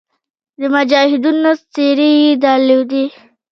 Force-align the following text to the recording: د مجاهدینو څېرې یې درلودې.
د 0.59 0.61
مجاهدینو 0.73 1.51
څېرې 1.73 2.09
یې 2.21 2.31
درلودې. 2.43 3.05